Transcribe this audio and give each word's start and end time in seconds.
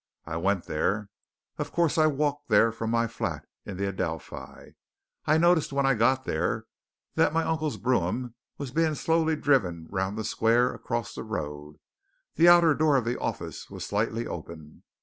I 0.25 0.35
went 0.37 0.65
there, 0.65 1.09
of 1.59 1.71
course 1.71 1.99
I 1.99 2.07
walked 2.07 2.49
there 2.49 2.71
from 2.71 2.89
my 2.89 3.05
flat 3.07 3.45
in 3.67 3.77
the 3.77 3.85
Adelphi. 3.87 4.73
I 5.27 5.37
noticed 5.37 5.71
when 5.71 5.85
I 5.85 5.93
got 5.93 6.23
there 6.23 6.65
that 7.13 7.33
my 7.33 7.43
uncle's 7.43 7.77
brougham 7.77 8.33
was 8.57 8.71
being 8.71 8.95
slowly 8.95 9.35
driven 9.35 9.85
round 9.91 10.17
the 10.17 10.23
square 10.23 10.73
across 10.73 11.13
the 11.13 11.21
road. 11.23 11.75
The 12.33 12.49
outer 12.49 12.73
door 12.73 12.95
of 12.97 13.05
the 13.05 13.19
office 13.19 13.69
was 13.69 13.85
slightly 13.85 14.25
open. 14.25 14.81